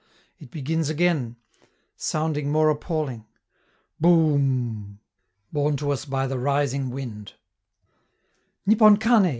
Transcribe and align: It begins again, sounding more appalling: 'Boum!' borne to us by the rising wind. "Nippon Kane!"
It 0.39 0.49
begins 0.49 0.89
again, 0.89 1.35
sounding 1.95 2.51
more 2.51 2.71
appalling: 2.71 3.27
'Boum!' 4.01 4.97
borne 5.53 5.77
to 5.77 5.91
us 5.91 6.05
by 6.05 6.25
the 6.25 6.39
rising 6.39 6.89
wind. 6.89 7.33
"Nippon 8.65 8.97
Kane!" 8.97 9.29